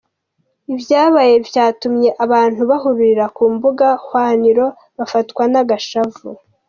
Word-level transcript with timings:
Ivyabaye 0.73 1.33
vyatumye 1.47 2.09
abantu 2.25 2.61
bahurira 2.69 3.25
ku 3.35 3.43
mbuga 3.53 3.87
hwaniro 4.03 4.65
bafatwa 4.97 5.43
n'agashavu. 5.51 6.29